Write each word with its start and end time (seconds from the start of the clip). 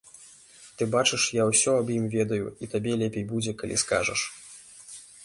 Ты 0.77 0.85
бачыш, 0.95 1.23
я 1.39 1.43
ўсё 1.49 1.75
аб 1.81 1.91
ім 1.97 2.05
ведаю, 2.15 2.47
і 2.63 2.71
табе 2.73 2.97
лепей 3.03 3.27
будзе, 3.33 3.55
калі 3.61 3.79
скажаш. 3.83 4.21